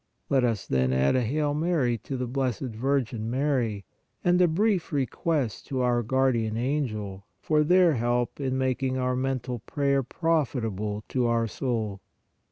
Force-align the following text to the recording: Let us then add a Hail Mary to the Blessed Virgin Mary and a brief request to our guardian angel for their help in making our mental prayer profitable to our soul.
Let 0.31 0.43
us 0.43 0.65
then 0.65 0.91
add 0.93 1.15
a 1.15 1.21
Hail 1.21 1.53
Mary 1.53 1.95
to 1.99 2.17
the 2.17 2.25
Blessed 2.25 2.71
Virgin 2.73 3.29
Mary 3.29 3.85
and 4.23 4.41
a 4.41 4.47
brief 4.47 4.91
request 4.91 5.67
to 5.67 5.81
our 5.81 6.01
guardian 6.01 6.57
angel 6.57 7.27
for 7.39 7.63
their 7.63 7.93
help 7.93 8.39
in 8.39 8.57
making 8.57 8.97
our 8.97 9.15
mental 9.15 9.59
prayer 9.59 10.01
profitable 10.01 11.03
to 11.09 11.27
our 11.27 11.45
soul. 11.45 12.01